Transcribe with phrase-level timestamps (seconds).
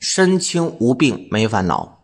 [0.00, 1.98] 身轻无病没烦恼，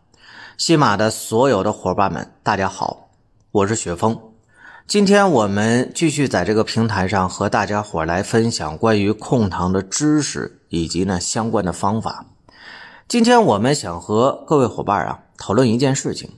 [0.55, 3.09] 西马的所有的伙伴们，大家好，
[3.51, 4.15] 我是雪峰。
[4.85, 12.27] 今天我们继续在这个平台上和大家伙来分享关于控糖的知识以及呢相关的方法。
[13.07, 16.29] 今天我们想和各位伙伴啊讨论一件事情，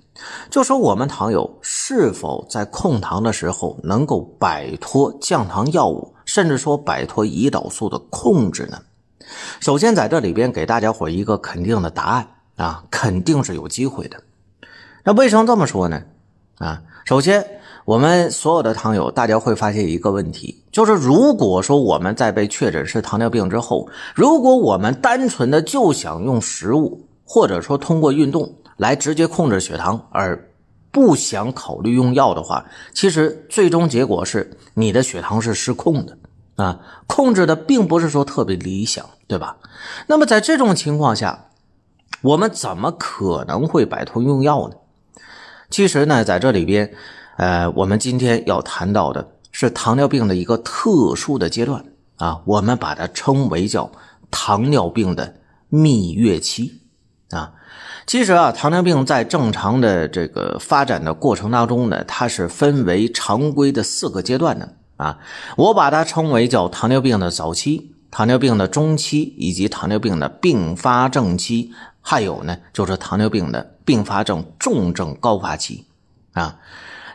[0.49, 8.79] 就说我们糖友是否在控糖的时候能够摆脱降糖药物，甚至说摆脱胰岛素的控制呢？
[9.59, 14.21] 首先，在这里边给大家伙一个肯定的答案啊，肯定是有机会的。
[15.03, 16.01] 那为什么这么说呢？
[16.57, 17.45] 啊，首先，
[17.85, 30.51] 我们所有的糖友，大家会发现一个问题，就是如果说我们在被确诊是糖尿病之后，如果我们单纯的就想用食物或者说通过运动来直接控制血糖，而
[30.91, 36.17] 不想考虑用药的话，其实最终结果是你的血糖是失控的。
[36.55, 39.57] 啊，控制的并不是说特别理想，对吧？
[40.07, 41.51] 那么在这种情况下，
[42.23, 44.75] 我们怎么可能会摆脱用药呢？
[45.69, 46.91] 其实呢，在这里边，
[47.37, 51.85] 呃，我们今天要谈到的是糖尿病的一个特殊的阶段
[52.17, 53.91] 啊，我们把它称为叫
[54.31, 55.35] 糖尿病的
[55.69, 56.81] 蜜月期
[57.29, 57.53] 啊。
[58.07, 64.73] 其实啊，糖尿病在正常的这个发展的过程当中呢，它是分为常规的四个阶段的。
[64.97, 65.19] 啊，
[65.55, 71.71] 我把它称为叫糖尿病的早期、糖尿病的中期以及糖尿病的并发症期，
[72.01, 75.85] 还有呢就是糖尿病的并发症重症高发期。
[76.33, 76.59] 啊，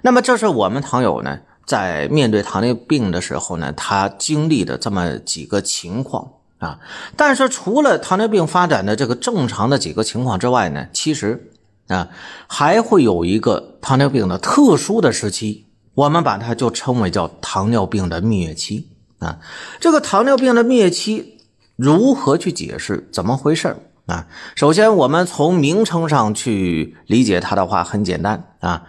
[0.02, 6.78] 那么这是我们糖友呢在面对糖尿病的时候呢，他经历的这么几个情况啊。
[7.16, 11.50] 但是除了糖尿病发展的这个正常的几个情况之外呢，其实
[11.88, 12.08] 啊
[12.46, 15.66] 还会有一个糖尿病的特殊的时期。
[15.94, 18.88] 我们把它就称为叫糖尿病的蜜月期
[19.24, 19.38] 啊，
[19.80, 21.38] 这个糖尿病的蜜月期
[21.76, 23.08] 如何去解释？
[23.10, 23.74] 怎么回事
[24.06, 24.26] 啊？
[24.54, 28.82] 首先，我们从名称上去理解它的话，很简单啊，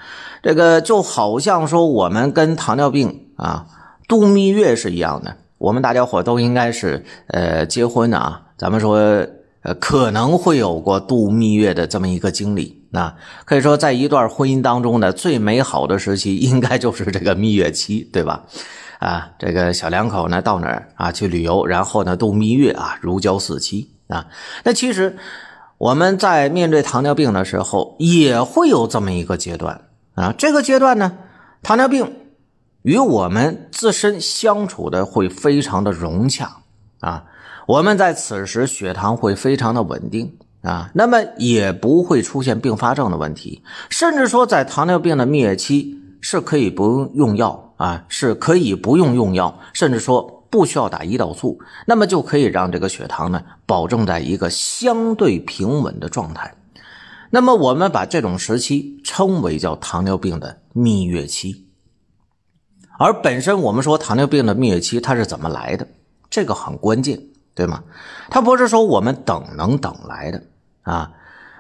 [0.43, 3.65] 这个就好像说我们跟糖尿病啊
[4.09, 5.37] 度蜜月是一样的。
[5.57, 8.97] 我们大家伙都应该是呃结婚的啊，咱们说
[9.61, 12.83] 呃可能会有过度蜜月的这么一个经历。
[12.91, 13.15] 那
[13.45, 18.43] 可以说，在一段婚姻当中呢，最美好的时期应该就是这个蜜月期，对吧？
[19.05, 24.25] 啊，这个小两口呢到哪儿啊去旅游，然后呢度蜜月啊，如胶似漆啊。
[24.63, 25.15] 那其实
[25.77, 29.81] 我们在面对糖尿病的时候，也会有这么一个阶段
[30.15, 30.33] 啊。
[30.35, 31.19] 这个阶段呢，
[31.61, 32.15] 糖尿病
[32.81, 36.57] 与我们自身相处的会非常的融洽
[36.99, 37.25] 啊。
[37.67, 40.35] 我们在此时血糖会非常的稳定。
[40.63, 43.61] 啊，那么也不会出现并发症的问题，
[43.91, 56.55] 甚至说在糖尿病的蜜月期是可以不用用药啊，是可以不用用药，甚至说不需要打胰岛素，那么就可以让这个血糖呢保证在一个相对平稳的状态。
[57.29, 61.67] 那么我们把这种时期称为叫糖尿病的蜜月期。
[62.97, 65.87] 而本身我们说糖尿病的蜜月期它是怎么来的，
[66.31, 67.21] 这个很关键，
[67.53, 67.83] 对吗？
[68.31, 70.41] 它不是说我们等能等来的。
[70.81, 71.13] 啊，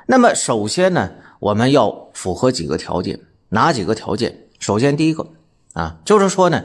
[0.07, 4.41] 那么首先呢，我们要符合几个条件，哪几个条件？
[4.65, 5.27] 首先第一个
[5.73, 6.63] 啊，就是说呢，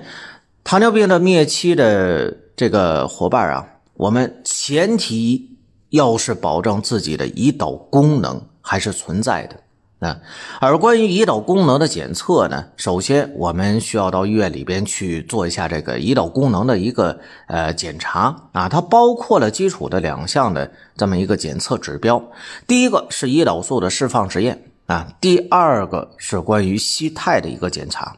[0.64, 5.58] 糖尿病的灭期的这个伙伴啊，我们前提
[5.90, 9.56] 要是保证自己的胰岛功能还是存在的。
[9.98, 10.18] 啊，
[10.62, 22.24] 而关于胰岛功能的检测呢，首先我们需要到医院里边去做一下这个胰岛功能的一个呃检查啊，它包括了基础的两项的这么一个检测指标，
[22.66, 28.16] 第一个是胰岛素的释放实验啊，第二个是关于西肽的一个检查。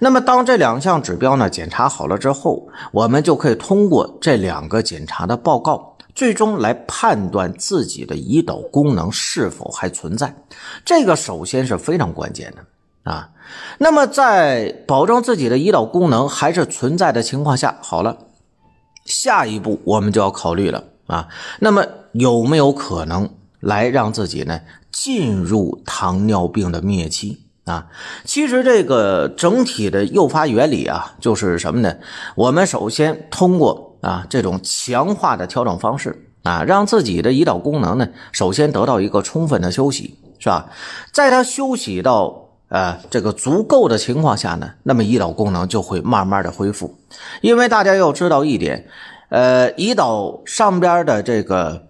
[0.00, 5.96] 那么当这两项指标呢检查好了之后，我们就可以通过这两个检查的报告。
[6.14, 10.32] 最终来判断自己的胰岛功能是否还存在，
[10.84, 13.30] 这个首先是非常关键的啊。
[13.78, 18.16] 那么在保证自己的胰岛功能还是存在的情况下，好了，
[19.06, 21.26] 下一步我们就要考虑了啊。
[21.58, 23.28] 那么有没有可能
[23.64, 24.60] 来让自己呢
[24.92, 27.88] 进入糖尿病的灭期啊？
[28.24, 31.96] 其实这个整体的诱发原理啊，就是什么呢？
[32.36, 33.90] 我们首先通过。
[34.04, 40.68] 啊，这种强化的调整方式啊，让自己的胰岛功能呢，首先得到一个充分的休息，是吧？
[41.10, 46.98] 在他休息到呃这个足够的情况下呢，那么胰岛功能就会慢慢的恢复。
[47.40, 48.86] 因为大家要知道一点，
[49.30, 51.86] 呃，胰岛上边的这个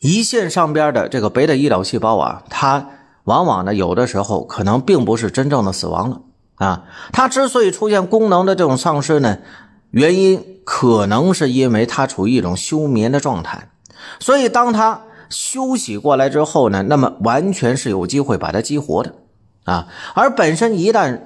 [0.00, 2.88] 胰腺上边的这个贝塔胰岛细胞啊，它
[3.24, 6.22] 往往呢有的时候可能并不是真正的死亡了
[6.56, 9.38] 啊，它之所以出现功能的这种丧失呢。
[9.90, 13.70] 原因可能是因为它处于一种休眠的状态，
[14.20, 19.16] 所以当它休息过来之后呢，那么完全是有机会把它激活的
[19.64, 19.88] 啊。
[20.14, 21.20] 而本身一旦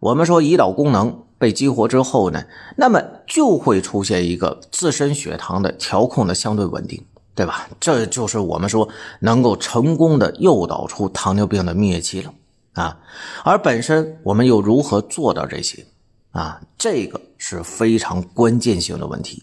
[0.00, 2.42] 我们说胰岛功能被激活之后呢，
[2.76, 7.06] 那么就会出现一个自身血糖的调控的相对稳定，
[7.38, 7.68] 对吧？
[7.78, 8.88] 这就是我们说
[9.20, 12.34] 能够成功的诱导出糖尿病的灭期了
[12.72, 12.98] 啊。
[13.44, 15.86] 而本身我们又如何做到这些？
[16.32, 19.40] 啊，这个是非常关键性的问题。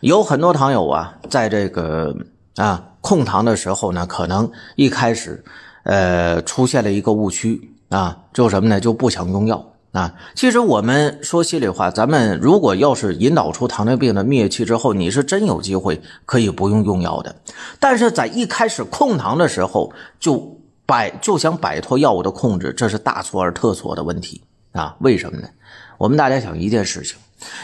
[0.00, 2.16] 有很多糖友啊，在这个
[2.56, 5.44] 啊控糖的时候呢，可能一开始
[5.82, 8.80] 呃出现了一个误区啊，就什么呢？
[8.80, 9.62] 就不想用药
[9.92, 10.14] 啊。
[10.34, 17.34] 其实我们说心里话，咱们如果要是引导出糖尿病的灭期之后，你是真有机会可以不用用药的。
[17.78, 24.42] 但是在一开始控糖的时候，就摆就想摆脱药物的控制，这是大错而特错的问题
[24.72, 24.96] 啊！
[24.98, 25.48] 为什么呢？
[25.96, 27.16] 我们大家想一件事情，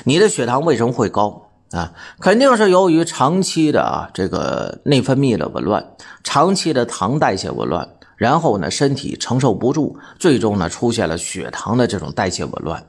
[0.05, 1.93] 你的血糖为什么会高啊？
[2.21, 5.85] 肯定是由于长期的啊这个内分泌的紊乱，
[6.23, 12.85] 长期的糖代谢紊乱，然后呢身体承受不住，最终呢出现了血糖的这种代谢紊乱，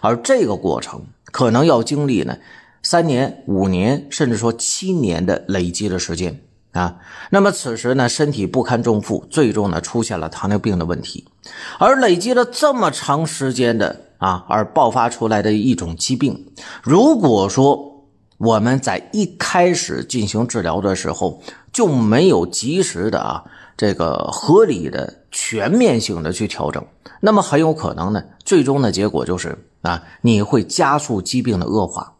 [0.00, 1.02] 而这个过程
[1.32, 2.36] 可能要经历呢
[2.84, 6.38] 三年、五年，甚至说七年的累积的时间
[6.70, 6.98] 啊。
[7.30, 11.26] 那么此时呢身体不堪重负，最终呢出现了糖尿病的问题，
[11.80, 14.02] 而累积了这么长时间的。
[14.18, 16.46] 啊，而爆发出来的一种疾病，
[16.82, 18.06] 如果说
[18.38, 21.42] 我们在一开始进行治疗的时候
[21.74, 23.44] 就没有及时的啊，
[23.76, 26.84] 这个合理的、全面性的去调整，
[27.20, 32.12] 那么很有可能呢，最终的结果就是啊，你会加速疾病的恶化。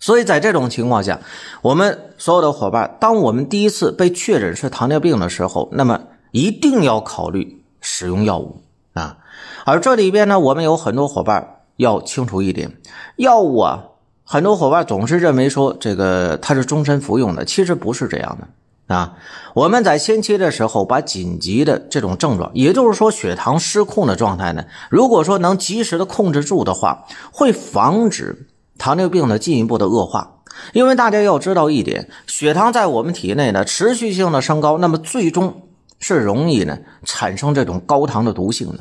[0.00, 1.20] 所以在这种情况下，
[1.62, 6.00] 我们所有的伙伴，当我们第一次被确诊是糖尿病的时候，那么
[6.32, 8.62] 一定要考虑使用药物
[8.94, 9.18] 啊。
[9.64, 12.76] 而这里边呢，我们有很多伙伴要清楚一点，
[13.16, 13.84] 药物啊，
[14.24, 18.48] 很多伙伴总是认为说这个它是终身服用的，其实不是这样的
[18.86, 19.14] 啊。
[19.54, 28.48] 我们在先期的时候，把紧急的这种症状，也就是说血糖失控的状态呢，如果说能及时的控制住的话，会防止
[28.78, 30.40] 糖尿病的进一步的恶化。
[30.72, 35.62] 因为大家要知道一点，血糖在我们体内呢持续性的升高，那么最终。
[36.04, 38.80] 是容易呢产生这种高糖的毒性的，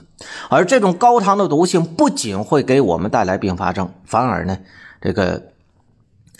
[0.49, 4.57] 而这种高糖的毒性不仅会给我们带来并发症，反而呢，
[4.99, 5.50] 这个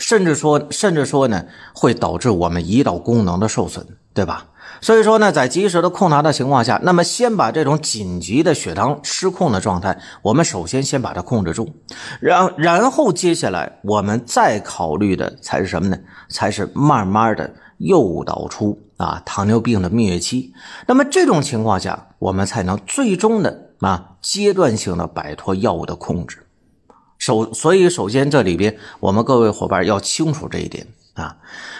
[0.02, 4.48] 甚至说甚至说呢会导致我们胰岛功能的受损，对吧？
[4.80, 11.72] 所以说呢，在及时的控糖的情况下，那么先把这种紧急的血糖失控的状态，我们首先先把它控制住，
[12.20, 15.96] 然然后接下来我们再考虑的才是什么呢？
[16.28, 18.76] 才是慢慢的诱导出。
[18.96, 20.52] 啊，糖尿病的蜜月期，
[20.86, 26.41] 那么这种情况下，我们才能最终的啊阶段性的摆脱药物的控制。
[27.22, 31.36] 首所以，首先这里边我们各位伙伴要清楚这一点啊。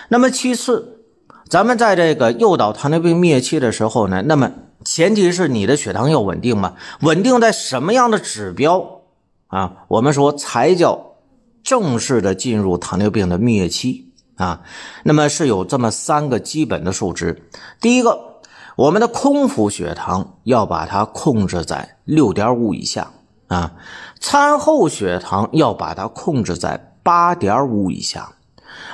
[0.09, 1.00] 那么其次，
[1.49, 4.53] 咱们在这个诱导糖尿病灭期的时候呢，那么
[4.84, 6.75] 前提是你的血糖要稳定嘛？
[7.01, 9.01] 稳定在什么样的指标
[9.49, 9.79] 啊？
[9.89, 11.17] 我们说才叫
[11.65, 14.13] 正式的进入糖尿病的蜜月期。
[14.37, 14.63] 啊，
[15.03, 17.43] 那么是有这么三个基本的数值。
[17.81, 18.39] 第一个，
[18.77, 23.11] 我们的空腹血糖要把它控制在六点五以下
[23.53, 23.73] 啊，
[24.19, 28.32] 餐后血糖要把它控制在八点五以下，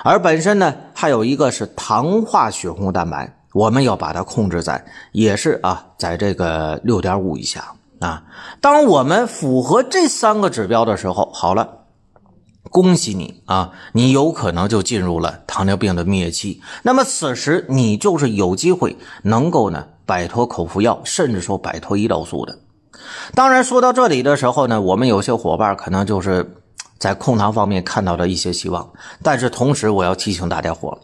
[0.03, 8.25] 而本身呢，还有一个是糖化血红蛋白，我们要把它控制在也是啊，在这个六点五以下啊。
[8.61, 11.77] 当我们符合这三个指标的时候，好了。
[12.71, 16.61] 恭喜你啊，你有可能就进入了糖尿病的蜜月期。
[16.83, 22.59] 那么此时你就是有机会能够呢摆脱口服药，甚至说摆脱胰岛素的。
[23.35, 26.55] 当然说到这里的时候呢，我们有些伙伴可能就是
[26.99, 28.90] 在控糖方面看到了一些希望。
[29.23, 30.99] 但是同时我要提醒大家伙，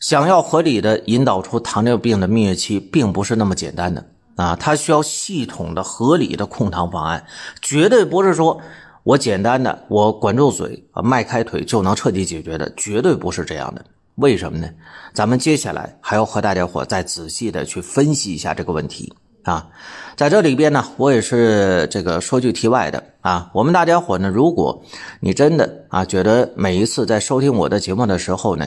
[0.00, 4.04] 想要合理的引导出糖尿病的蜜月期，并不是那么简单的
[4.36, 7.24] 啊，它需要系统的、合理的控糖方案，
[7.60, 8.60] 绝对不是说。
[9.02, 13.84] 我简单的，我管住嘴啊，迈开腿就能彻底解决的，绝对不是这样的。
[14.16, 14.68] 为什么呢？
[15.14, 19.14] 咱们接下来还要和大家伙再仔细的去分析一下这个问题
[19.46, 19.68] 啊。
[20.16, 23.50] 在这里边呢，我也是这个说句题外的啊。
[23.52, 24.82] 我们大家伙呢，如果
[25.20, 28.66] 你真的啊觉得每一次在收听我的节目的时候呢，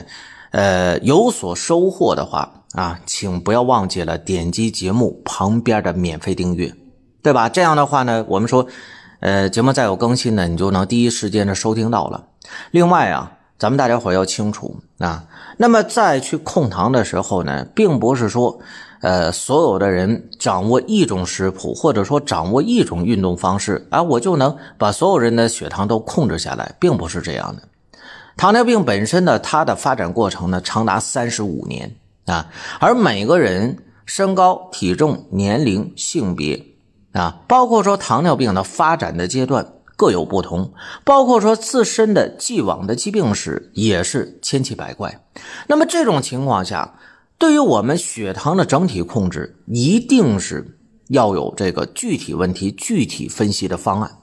[0.52, 6.72] 呃有所收获的话啊，请不要忘记了点击节目旁边的免费订阅，
[7.20, 7.48] 对吧？
[7.48, 8.64] 这样的话呢，我们说，
[9.18, 12.26] 呃，节目再有更新呢，你就能第一时间的收听到了。
[12.70, 15.24] 另外啊，咱们大家伙要清楚啊，
[15.56, 18.60] 那么在去控糖的时候呢，并不是说。
[19.00, 27.62] 呃，所有的人掌握一种食谱，或者说掌握一种运动方式，啊，我就能把所有人的血糖都控制下来，并不是这样的。
[28.36, 36.62] 糖尿病本身呢，它的发展过程呢，长达三十五年啊，而每个人身高、体重、年龄、性别
[37.12, 39.66] 啊，包括说糖尿病的发展的阶段
[39.96, 40.72] 各有不同，
[41.04, 45.20] 包括说自身的既往的疾病史也是千奇百怪。
[45.66, 46.94] 那么这种情况下，
[47.40, 50.78] 对于我们血糖的整体控制，一定是
[51.08, 54.18] 要有这个具体问题具体分析的方案。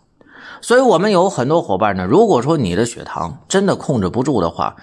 [0.61, 4.75] 所以，我们有很多伙伴呢，如果说你的血糖真的控制不住的话，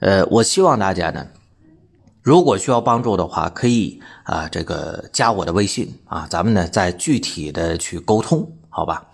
[0.00, 1.26] 呃，我希望大家呢，
[2.22, 9.08] 如果需要帮助的话，可以啊，这个加我的微信啊，咱们呢再具体的去沟通，好吧？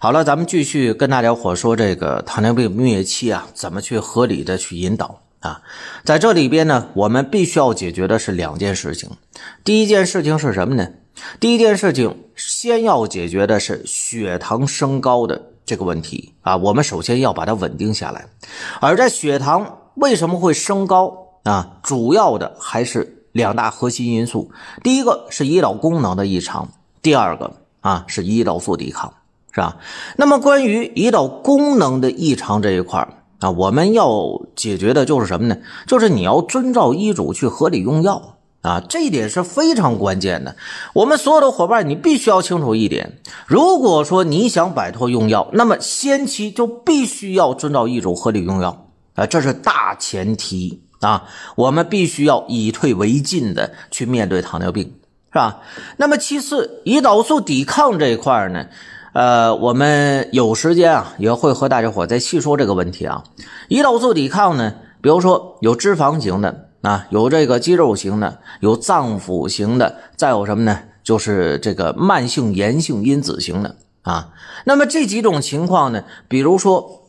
[0.00, 5.22] 好了，咱们继续跟大家伙说这个糖尿病蜜月期啊，怎么去合理的去引导。
[5.46, 5.62] 啊，
[6.04, 9.10] 在这里边呢，我们必须要解决的是两件事情。
[9.62, 10.88] 第一件事情是什么呢？
[11.38, 16.56] 第一件事情，先要解决的是血糖升高的这个问题啊。
[16.56, 18.26] 我们首先要把它稳定下来。
[18.80, 21.78] 而在血糖为什么会升高啊？
[21.82, 24.50] 主要的还是两大核心因素。
[24.82, 26.68] 第一个是胰岛功能的异常，
[27.00, 29.14] 第二个啊是胰岛素抵抗，
[29.52, 29.78] 是吧？
[30.16, 33.06] 那么关于胰岛功能的异常这一块
[33.38, 35.58] 啊，我们要解决的就是什么呢？
[35.86, 40.56] 就是你要遵照医嘱去合理用药啊，这一点是非常关键的。
[40.94, 51.24] 我们所有的伙伴，你必须要清楚一点：如果说你想摆脱用药，那么先期就必须要遵照医嘱合理用药啊，这是大前提啊。
[51.56, 54.94] 我们必须要以退为进的去面对糖尿病，
[55.30, 55.60] 是吧？
[55.98, 58.66] 那么其次，胰岛素抵抗这一块呢？
[59.16, 63.24] 呃，我们有时间啊，也会和大家伙再细说这个问题啊。
[63.70, 70.80] 胰岛素抵抗呢，比如说有脂肪型的啊，有这个肌肉型的，有脏腑型的，再有什么呢？
[71.02, 74.34] 就是这个慢性炎性因子型的啊。
[74.66, 77.06] 那么这几种情况呢，比如说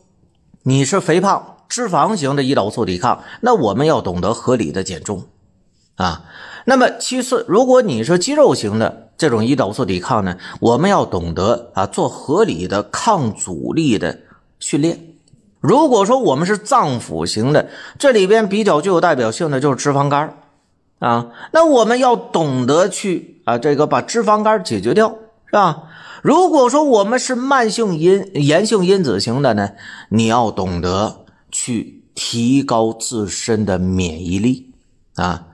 [0.62, 5.24] 你是肥胖脂肪型的胰岛素抵抗，那我们要懂得合理的减重
[5.96, 6.24] 啊。
[6.68, 9.06] 那么其次，如果你是肌肉型的。
[9.18, 14.20] 这种胰岛素抵抗呢，我们要懂得啊，做合理的抗阻力的
[14.60, 15.16] 训练。
[15.58, 20.38] 如果说我们是脏腑型的，这里边比较具有代表性的就是脂肪肝
[21.00, 25.08] 啊，那我们要懂得去啊，这个把脂肪肝解决掉，
[25.46, 25.82] 是吧？
[26.22, 29.70] 如果说我们是慢性因炎性因子型的呢，
[30.10, 34.70] 你要懂得去提高自身的免疫力
[35.16, 35.46] 啊，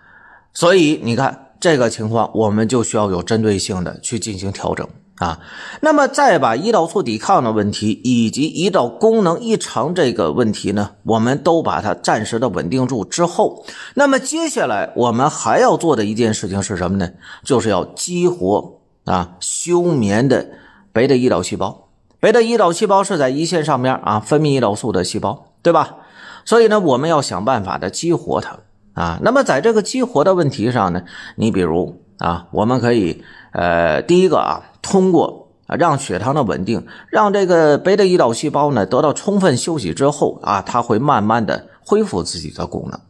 [0.55, 1.41] 所以你看。
[1.61, 5.41] 这个情况，我们就需要有针对性的去进行调整啊。
[5.81, 17.13] 那么，再把胰岛素抵抗的问题以及胰岛功能异常这个问题呢，我们都把它暂时的稳定住之后，那么接下来我们还要做的一件事情是什么呢？
[17.43, 20.47] 就是要激活啊休眠的
[20.93, 21.89] 贝塔胰岛细胞。
[22.21, 25.97] 贝塔胰岛细胞是在胰腺上面啊分泌胰岛素的细胞，对吧？
[26.45, 28.59] 所以呢，我们要想办法的激活它。
[28.95, 31.03] 啊，那么在这个激活的问题上呢，
[31.37, 43.01] 你比如啊，我们可以呃，第一个啊，通过啊让血糖的稳定，让这个贝塔胰岛细胞呢得到充分休息之后啊，它会慢慢的恢复自己的功能。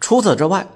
[0.00, 0.66] 除此之外，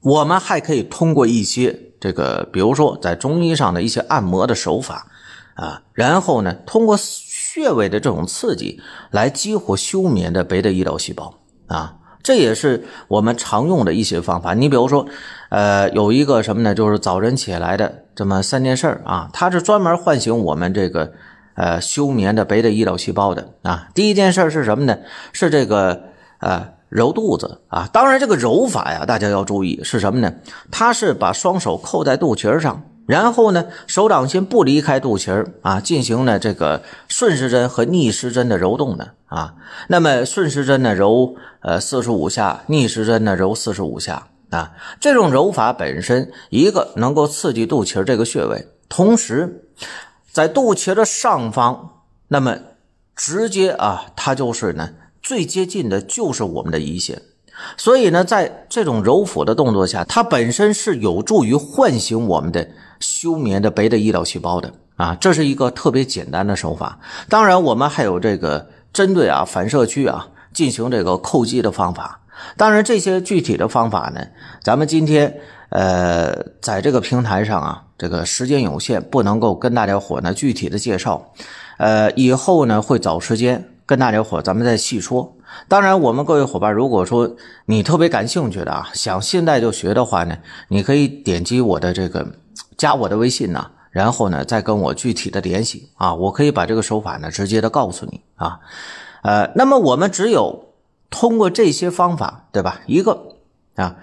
[0.00, 5.08] 我们还可以通过一些这个，比如说在中医上的一些按摩的手法
[5.54, 11.34] 啊，然后呢，通过穴位的这种刺激来激活休眠的贝塔胰岛细胞
[11.66, 11.96] 啊。
[12.22, 14.54] 这也是我们常用的一些方法。
[14.54, 15.06] 你比如说，
[15.48, 16.74] 呃，有一个什么呢？
[16.74, 21.12] 就是早晨起来的这么三件事啊，它是专门唤醒我们这个
[21.54, 23.88] 呃休眠的贝塔胰岛细胞的啊。
[23.94, 24.98] 第一件事是什么呢？
[25.32, 26.02] 是这个
[26.38, 27.88] 呃揉肚子啊。
[27.92, 30.32] 当然，这个揉法呀，大家要注意是什么呢？
[30.70, 32.82] 它是把双手扣在肚脐上。
[33.06, 39.54] 然后呢，手掌心不离开肚脐儿啊，进行呢这个顺时针和逆时针的揉动的啊。
[39.88, 44.72] 那么顺时针呢揉呃四十五下，逆时针呢揉四十五下啊。
[45.00, 49.64] 这种揉法本身一个能够刺激肚脐这个穴位，同时
[50.30, 52.56] 在肚脐的上方，那么
[53.16, 54.90] 直接啊，它就是呢
[55.20, 57.20] 最接近的就是我们的胰腺。
[57.76, 62.68] 所以呢，在这种揉腹的动作下，它本身是有助于唤醒我们的。
[63.02, 67.00] 休眠的贝塔胰岛细胞的啊，这是一个特别简单的手法。
[67.28, 72.20] 当然，我们还有这个针对啊反射区啊进行这个叩击的方法。
[72.56, 74.20] 当然，这些具体的方法呢，
[74.62, 75.36] 咱们今天
[75.70, 81.32] 呃在这个平台上啊，这个时间有限，不能够跟大家伙呢具体的介绍。
[81.78, 85.36] 呃，以后呢会找时间跟大家伙咱们再细说。
[85.68, 92.26] 当然，我们各位伙伴，如果说你特别感兴趣的啊，想现在就学的话呢，你可以点击我的这个
[92.76, 98.60] 加我的微信呢，然后呢再跟我具体的联系啊，我可以把这个手法呢直接的告诉你啊。
[99.22, 100.68] 呃，那么我们只有。
[101.14, 102.80] 通过这些方法，对吧？
[102.86, 103.34] 一个
[103.74, 103.96] 啊，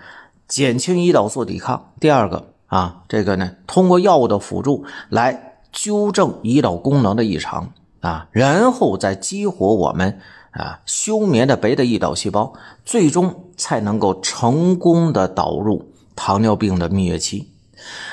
[0.48, 10.20] 减轻胰岛素抵抗；第二个啊，这个呢，通过药物的辅助来纠正胰岛功能的异常啊，然后再激活我们
[10.52, 12.54] 啊休眠的贝塔胰岛细胞，
[12.86, 17.52] 最终才能够成功的导入糖尿病的蜜月期。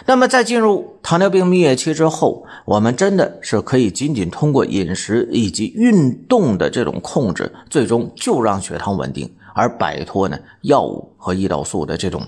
[0.07, 12.23] 那么，在进入糖尿病蜜月期之后，我们真的是可以仅仅通过饮食以及运动的这种控制，最终就让血糖稳定，而摆脱呢药物和胰岛素的这种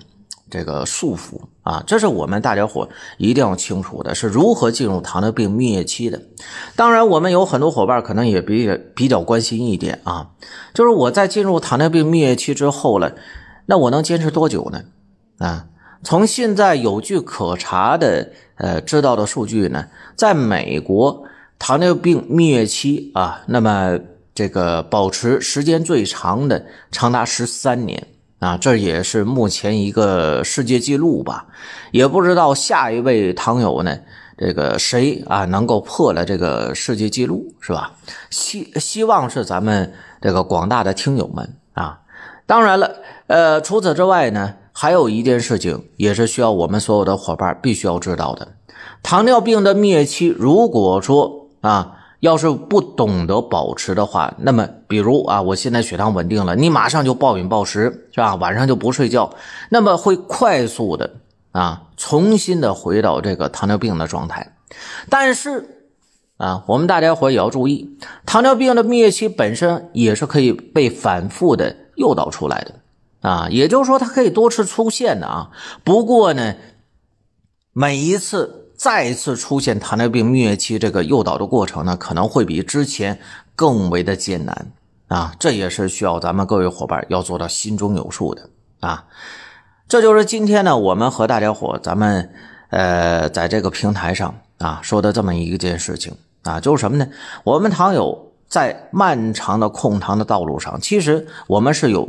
[0.50, 1.82] 这个束缚啊！
[1.86, 2.88] 这是我们大家伙
[3.18, 6.20] 一定要清楚的，是如何进入糖尿病蜜月期的。
[6.76, 10.30] 当然，我们有很多伙伴可能也比比较关心一点啊，
[10.74, 13.14] 就是我在进入糖尿病蜜月期之后了，
[13.66, 14.82] 那我能坚持多久呢？
[15.38, 15.66] 啊？
[16.04, 21.24] 从现在有据可查的，呃，知道的数据呢，在美国
[21.58, 23.98] 糖尿病蜜月期啊，那么
[24.32, 28.06] 这个保持时间最长的长达十三年
[28.38, 31.46] 啊，这也是目前一个世界纪录吧。
[31.90, 33.98] 也不知道下一位糖友呢，
[34.36, 37.92] 这个谁啊能够破了这个世界纪录，是吧？
[38.30, 42.00] 希希望是咱们这个广大的听友们啊。
[42.46, 44.54] 当然了，呃，除此之外呢。
[44.80, 48.52] 还有一件事情也是需要我们所有的伙伴必须要知道的：
[49.02, 58.34] 糖尿病的灭期，如果说啊，要是不懂得保持的话，那么比如啊，我现在血糖稳定了，你马上就暴饮暴食，是吧？
[58.34, 59.34] 晚上就不睡觉，
[59.70, 61.16] 那么会快速的
[61.52, 64.56] 啊，重新的回到这个糖尿病的状态。
[65.08, 65.86] 但是
[66.36, 72.74] 啊，我们大家伙也要注意，糖尿病的蜜月期本身也是可以被反复的诱导出来的。
[73.20, 75.50] 啊，也就是说，它可以多次出现的啊。
[75.82, 76.54] 不过呢，
[77.72, 83.18] 每一次再一次出现糖尿病蜜月期这个诱导的过程呢，可能会比之前
[83.56, 84.70] 更为的艰难
[85.08, 85.34] 啊。
[85.36, 89.04] 这也是需要咱们各位伙伴要做到心中有数的啊。
[89.88, 92.30] 这就是今天呢，我们和大家伙咱们
[92.70, 96.14] 呃在这个平台上啊说的这么一件事情
[96.44, 97.08] 啊，就是什么呢？
[97.42, 102.08] 我们糖友在漫长的控糖的道路上，其实我们是有。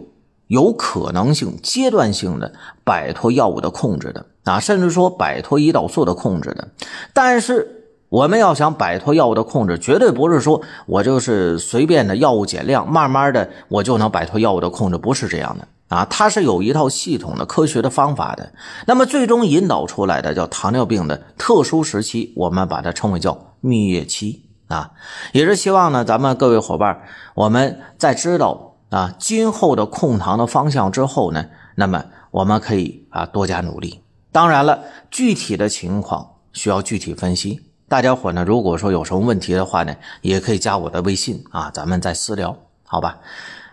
[0.49, 2.51] 有可能性阶段性的
[2.83, 6.69] 摆脱药物的控制的啊，甚至说摆脱胰岛素的控制的。
[7.13, 16.03] 但是我们要想摆脱药物的控制，绝对不是说我就是随便的药物减量，慢慢的我就能摆脱药物的控制，不是这样的啊。
[16.09, 18.51] 它是有一套系统的科学的方法的。
[18.87, 24.93] 那么最终引导出来的叫糖尿病的特殊时期，我们把它称为叫蜜月期啊，
[25.31, 27.03] 也是希望呢，咱们各位伙伴，
[27.35, 28.68] 我们在知道。
[28.89, 34.01] 啊，今后的控糖的方向之后呢，那么我们可以啊多加努力。
[34.31, 37.61] 当然了，具体的情况需要具体分析。
[37.87, 43.19] 大家伙呢，如果说有什么问题的话呢，也可以加我的微信啊，咱们再私聊，好吧？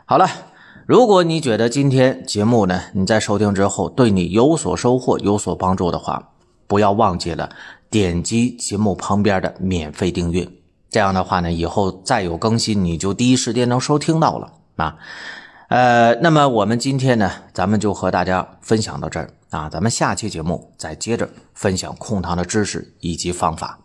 [0.06, 0.26] 好了，
[0.86, 6.30] 如果你觉得今天节目呢，你在收听之后对你有所收获、有所帮助的话，
[6.66, 7.50] 不要忘记了
[7.90, 10.48] 点击节目旁边的免费订阅。
[10.88, 14.52] 这样的话呢，以后再有更新，你就第一时间能收听到了。
[14.76, 14.96] 啊，
[15.68, 23.78] 呃，那么我们今天呢，咱们就和大家分享到这儿啊，咱们下期节目再接着分享控糖的知识以及方法。